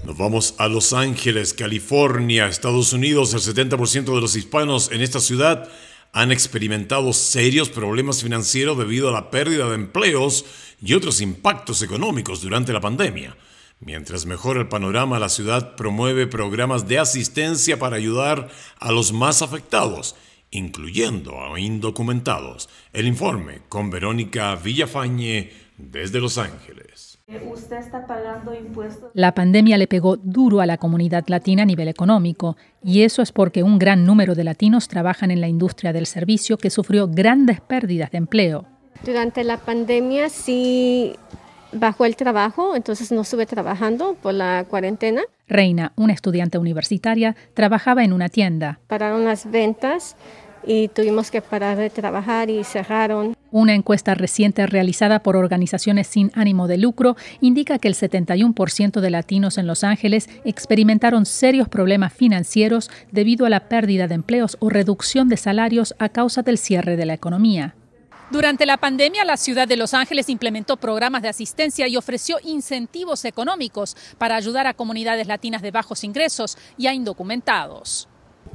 Nos 0.05 0.17
vamos 0.17 0.55
a 0.57 0.67
Los 0.67 0.91
Ángeles, 0.91 1.53
California, 1.53 2.47
Estados 2.47 2.91
Unidos. 2.91 3.33
El 3.33 3.39
70% 3.39 4.13
de 4.13 4.19
los 4.19 4.35
hispanos 4.35 4.91
en 4.91 5.01
esta 5.01 5.21
ciudad 5.21 5.69
han 6.11 6.33
experimentado 6.33 7.13
serios 7.13 7.69
problemas 7.69 8.21
financieros 8.21 8.77
debido 8.77 9.07
a 9.07 9.13
la 9.13 9.31
pérdida 9.31 9.69
de 9.69 9.75
empleos 9.75 10.43
y 10.81 10.93
otros 10.93 11.21
impactos 11.21 11.81
económicos 11.81 12.41
durante 12.41 12.73
la 12.73 12.81
pandemia. 12.81 13.37
Mientras 13.79 14.25
mejora 14.25 14.59
el 14.59 14.67
panorama, 14.67 15.19
la 15.19 15.29
ciudad 15.29 15.77
promueve 15.77 16.27
programas 16.27 16.85
de 16.89 16.99
asistencia 16.99 17.79
para 17.79 17.95
ayudar 17.95 18.49
a 18.79 18.91
los 18.91 19.13
más 19.13 19.41
afectados, 19.41 20.17
incluyendo 20.51 21.41
a 21.41 21.57
indocumentados. 21.61 22.67
El 22.91 23.07
informe 23.07 23.61
con 23.69 23.89
Verónica 23.89 24.53
Villafañe 24.55 25.53
desde 25.77 26.19
Los 26.19 26.37
Ángeles. 26.37 27.12
Usted 27.27 27.77
está 27.77 28.05
pagando 28.05 28.53
impuestos. 28.53 29.11
La 29.13 29.33
pandemia 29.33 29.77
le 29.77 29.87
pegó 29.87 30.17
duro 30.17 30.59
a 30.59 30.65
la 30.65 30.77
comunidad 30.77 31.23
latina 31.27 31.63
a 31.63 31.65
nivel 31.65 31.87
económico, 31.87 32.57
y 32.83 33.03
eso 33.03 33.21
es 33.21 33.31
porque 33.31 33.63
un 33.63 33.79
gran 33.79 34.05
número 34.05 34.35
de 34.35 34.43
latinos 34.43 34.89
trabajan 34.89 35.31
en 35.31 35.39
la 35.39 35.47
industria 35.47 35.93
del 35.93 36.05
servicio 36.05 36.57
que 36.57 36.69
sufrió 36.69 37.07
grandes 37.07 37.61
pérdidas 37.61 38.11
de 38.11 38.17
empleo. 38.17 38.65
Durante 39.05 39.45
la 39.45 39.57
pandemia 39.57 40.27
sí 40.27 41.15
bajó 41.71 42.03
el 42.05 42.17
trabajo, 42.17 42.75
entonces 42.75 43.11
no 43.11 43.21
estuve 43.21 43.45
trabajando 43.45 44.15
por 44.21 44.33
la 44.33 44.65
cuarentena. 44.69 45.21
Reina, 45.47 45.93
una 45.95 46.13
estudiante 46.13 46.57
universitaria, 46.57 47.37
trabajaba 47.53 48.03
en 48.03 48.11
una 48.11 48.27
tienda. 48.27 48.79
Pararon 48.87 49.23
las 49.23 49.49
ventas 49.49 50.17
y 50.65 50.89
tuvimos 50.89 51.31
que 51.31 51.41
parar 51.41 51.77
de 51.77 51.89
trabajar 51.89 52.49
y 52.49 52.63
cerraron. 52.65 53.35
Una 53.53 53.75
encuesta 53.75 54.15
reciente 54.15 54.65
realizada 54.65 55.19
por 55.19 55.35
organizaciones 55.35 56.07
sin 56.07 56.31
ánimo 56.33 56.67
de 56.67 56.79
lucro 56.79 57.15
indica 57.39 57.77
que 57.77 57.87
el 57.87 57.93
71% 57.93 58.99
de 58.99 59.09
latinos 59.11 59.59
en 59.59 59.67
Los 59.67 59.83
Ángeles 59.83 60.27
experimentaron 60.43 61.27
serios 61.27 61.69
problemas 61.69 62.13
financieros 62.13 62.89
debido 63.11 63.45
a 63.45 63.51
la 63.51 63.69
pérdida 63.69 64.07
de 64.07 64.15
empleos 64.15 64.57
o 64.59 64.71
reducción 64.71 65.29
de 65.29 65.37
salarios 65.37 65.93
a 65.99 66.09
causa 66.09 66.41
del 66.41 66.57
cierre 66.57 66.97
de 66.97 67.05
la 67.05 67.13
economía. 67.13 67.75
Durante 68.31 68.65
la 68.65 68.77
pandemia, 68.77 69.23
la 69.23 69.37
ciudad 69.37 69.67
de 69.67 69.77
Los 69.77 69.93
Ángeles 69.93 70.29
implementó 70.29 70.77
programas 70.77 71.21
de 71.21 71.29
asistencia 71.29 71.87
y 71.87 71.95
ofreció 71.95 72.37
incentivos 72.43 73.23
económicos 73.23 73.95
para 74.17 74.35
ayudar 74.35 74.65
a 74.65 74.73
comunidades 74.73 75.27
latinas 75.27 75.61
de 75.61 75.69
bajos 75.69 76.03
ingresos 76.03 76.57
y 76.75 76.87
a 76.87 76.93
indocumentados. 76.95 78.09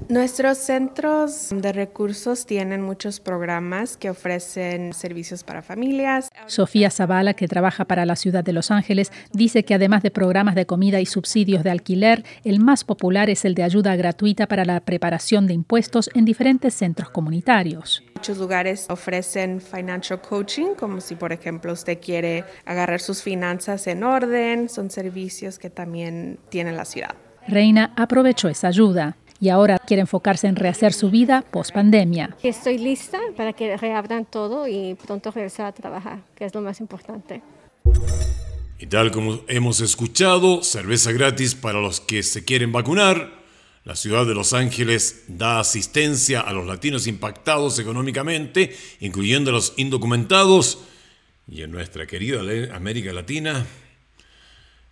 Nuestros 0.08 0.56
centros 0.56 1.48
de 1.50 1.72
recursos 1.72 2.46
tienen 2.46 2.80
muchos 2.80 3.20
programas 3.20 3.98
que 3.98 4.08
ofrecen 4.08 4.94
servicios 4.94 5.44
para 5.44 5.60
familias. 5.60 6.30
Sofía 6.46 6.90
Zavala, 6.90 7.34
que 7.34 7.46
trabaja 7.46 7.84
para 7.84 8.06
la 8.06 8.16
ciudad 8.16 8.42
de 8.42 8.54
Los 8.54 8.70
Ángeles, 8.70 9.12
dice 9.32 9.64
que 9.64 9.74
además 9.74 10.02
de 10.02 10.10
programas 10.10 10.54
de 10.54 10.64
comida 10.64 11.00
y 11.00 11.06
subsidios 11.06 11.62
de 11.62 11.70
alquiler, 11.70 12.24
el 12.44 12.60
más 12.60 12.84
popular 12.84 13.28
es 13.28 13.44
el 13.44 13.54
de 13.54 13.64
ayuda 13.64 13.96
gratuita 13.96 14.46
para 14.46 14.64
la 14.64 14.80
preparación 14.80 15.46
de 15.46 15.52
impuestos 15.54 16.08
en 16.14 16.24
diferentes 16.24 16.72
centros 16.72 17.10
comunitarios. 17.10 18.02
Muchos 18.14 18.38
lugares 18.38 18.86
ofrecen 18.88 19.60
financial 19.60 20.22
coaching, 20.22 20.74
como 20.78 21.02
si 21.02 21.16
por 21.16 21.32
ejemplo 21.32 21.72
usted 21.72 21.98
quiere 22.00 22.44
agarrar 22.64 23.00
sus 23.00 23.22
finanzas 23.22 23.86
en 23.86 24.04
orden, 24.04 24.70
son 24.70 24.90
servicios 24.90 25.58
que 25.58 25.68
también 25.68 26.38
tiene 26.48 26.72
la 26.72 26.86
ciudad. 26.86 27.14
Reina 27.46 27.92
aprovechó 27.96 28.48
esa 28.48 28.68
ayuda 28.68 29.16
y 29.40 29.48
ahora 29.48 29.78
quiere 29.78 30.00
enfocarse 30.00 30.46
en 30.46 30.56
rehacer 30.56 30.92
su 30.92 31.10
vida 31.10 31.44
post 31.50 31.72
pandemia. 31.72 32.36
Estoy 32.42 32.78
lista 32.78 33.18
para 33.36 33.52
que 33.52 33.76
reabran 33.76 34.24
todo 34.24 34.66
y 34.66 34.96
pronto 35.06 35.30
regresar 35.30 35.66
a 35.66 35.72
trabajar, 35.72 36.20
que 36.34 36.44
es 36.44 36.54
lo 36.54 36.60
más 36.60 36.80
importante. 36.80 37.42
Y 38.78 38.86
tal 38.86 39.10
como 39.10 39.40
hemos 39.48 39.80
escuchado, 39.80 40.62
cerveza 40.62 41.12
gratis 41.12 41.54
para 41.54 41.80
los 41.80 42.00
que 42.00 42.22
se 42.22 42.44
quieren 42.44 42.72
vacunar. 42.72 43.38
La 43.84 43.96
ciudad 43.96 44.26
de 44.26 44.34
Los 44.34 44.52
Ángeles 44.52 45.24
da 45.28 45.60
asistencia 45.60 46.40
a 46.40 46.52
los 46.52 46.66
latinos 46.66 47.06
impactados 47.06 47.78
económicamente, 47.78 48.76
incluyendo 49.00 49.50
a 49.50 49.54
los 49.54 49.72
indocumentados. 49.78 50.80
Y 51.48 51.62
en 51.62 51.70
nuestra 51.70 52.06
querida 52.06 52.40
América 52.74 53.12
Latina, 53.12 53.66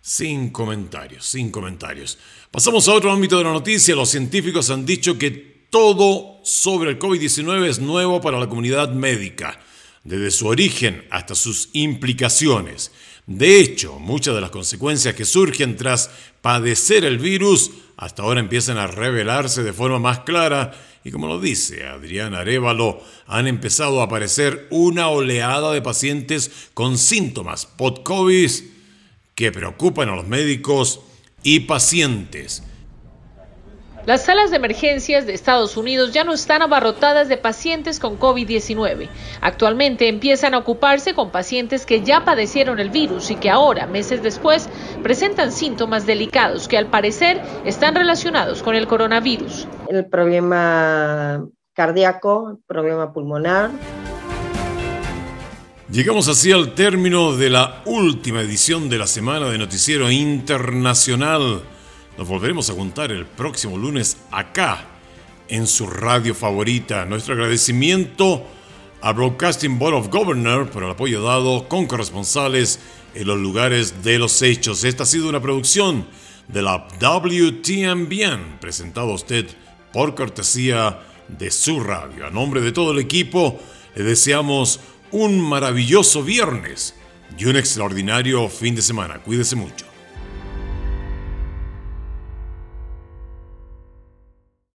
sin 0.01 0.49
comentarios, 0.49 1.25
sin 1.25 1.51
comentarios. 1.51 2.17
Pasamos 2.51 2.87
a 2.87 2.93
otro 2.93 3.11
ámbito 3.11 3.37
de 3.37 3.43
la 3.43 3.51
noticia. 3.51 3.95
Los 3.95 4.09
científicos 4.09 4.69
han 4.69 4.85
dicho 4.85 5.17
que 5.17 5.29
todo 5.69 6.39
sobre 6.43 6.91
el 6.91 6.99
COVID-19 6.99 7.67
es 7.67 7.79
nuevo 7.79 8.21
para 8.21 8.39
la 8.39 8.47
comunidad 8.47 8.91
médica, 8.91 9.59
desde 10.03 10.31
su 10.31 10.47
origen 10.47 11.05
hasta 11.09 11.35
sus 11.35 11.69
implicaciones. 11.73 12.91
De 13.25 13.59
hecho, 13.59 13.99
muchas 13.99 14.35
de 14.35 14.41
las 14.41 14.51
consecuencias 14.51 15.13
que 15.13 15.25
surgen 15.25 15.75
tras 15.75 16.09
padecer 16.41 17.03
el 17.03 17.17
virus 17.17 17.71
hasta 17.97 18.23
ahora 18.23 18.39
empiezan 18.39 18.77
a 18.77 18.87
revelarse 18.87 19.63
de 19.63 19.73
forma 19.73 19.99
más 19.99 20.19
clara 20.19 20.71
y 21.07 21.11
como 21.11 21.27
lo 21.27 21.39
dice 21.39 21.85
Adriana 21.85 22.39
Arevalo, 22.39 23.01
han 23.27 23.47
empezado 23.47 24.01
a 24.01 24.05
aparecer 24.05 24.67
una 24.71 25.07
oleada 25.07 25.71
de 25.71 25.81
pacientes 25.81 26.69
con 26.73 26.97
síntomas 26.97 27.65
post-COVID 27.65 28.49
que 29.37 29.51
preocupan 29.51 30.09
a 30.09 30.15
los 30.15 30.27
médicos 30.27 30.99
y 31.43 31.61
pacientes. 31.61 32.63
Las 34.07 34.25
salas 34.25 34.49
de 34.49 34.55
emergencias 34.57 35.27
de 35.27 35.33
Estados 35.33 35.77
Unidos 35.77 36.11
ya 36.11 36.23
no 36.23 36.33
están 36.33 36.63
abarrotadas 36.63 37.27
de 37.29 37.37
pacientes 37.37 37.99
con 37.99 38.17
COVID-19. 38.17 39.09
Actualmente 39.41 40.07
empiezan 40.07 40.55
a 40.55 40.57
ocuparse 40.57 41.13
con 41.13 41.29
pacientes 41.29 41.85
que 41.85 42.01
ya 42.01 42.25
padecieron 42.25 42.79
el 42.79 42.89
virus 42.89 43.29
y 43.29 43.35
que 43.35 43.51
ahora, 43.51 43.85
meses 43.85 44.23
después, 44.23 44.69
presentan 45.03 45.51
síntomas 45.51 46.07
delicados 46.07 46.67
que 46.67 46.79
al 46.79 46.87
parecer 46.87 47.39
están 47.63 47.93
relacionados 47.93 48.63
con 48.63 48.75
el 48.75 48.87
coronavirus. 48.87 49.67
El 49.87 50.07
problema 50.07 51.45
cardíaco, 51.73 52.51
el 52.51 52.57
problema 52.65 53.13
pulmonar, 53.13 53.69
Llegamos 55.89 56.27
así 56.27 56.51
al 56.51 56.75
término 56.75 57.37
de 57.37 57.49
la 57.49 57.81
última 57.85 58.41
edición 58.41 58.89
de 58.89 58.97
la 58.97 59.07
semana 59.07 59.47
de 59.47 59.57
Noticiero 59.57 60.11
Internacional. 60.11 61.63
Nos 62.17 62.27
volveremos 62.27 62.69
a 62.69 62.73
juntar 62.73 63.13
el 63.13 63.25
próximo 63.25 63.77
lunes 63.77 64.17
acá, 64.29 64.85
en 65.47 65.65
su 65.65 65.87
radio 65.87 66.35
favorita. 66.35 67.05
Nuestro 67.05 67.35
agradecimiento 67.35 68.45
a 68.99 69.13
Broadcasting 69.13 69.79
Board 69.79 69.93
of 69.93 70.09
Governors 70.09 70.69
por 70.71 70.83
el 70.83 70.91
apoyo 70.91 71.21
dado 71.21 71.69
con 71.69 71.85
corresponsales 71.85 72.81
en 73.15 73.25
los 73.25 73.37
lugares 73.37 74.03
de 74.03 74.19
los 74.19 74.41
hechos. 74.41 74.83
Esta 74.83 75.03
ha 75.03 75.05
sido 75.05 75.29
una 75.29 75.41
producción 75.41 76.05
de 76.49 76.63
la 76.63 76.85
WTMBN, 76.99 78.59
presentado 78.59 79.11
a 79.11 79.15
usted 79.15 79.47
por 79.93 80.15
cortesía 80.15 80.99
de 81.29 81.49
su 81.49 81.79
radio. 81.79 82.27
A 82.27 82.29
nombre 82.29 82.59
de 82.59 82.73
todo 82.73 82.91
el 82.91 82.99
equipo, 82.99 83.57
le 83.95 84.03
deseamos 84.03 84.81
un 85.11 85.39
maravilloso 85.39 86.23
viernes 86.23 86.93
y 87.37 87.45
un 87.45 87.55
extraordinario 87.55 88.47
fin 88.49 88.75
de 88.75 88.81
semana. 88.81 89.19
Cuídese 89.19 89.55
mucho. 89.55 89.85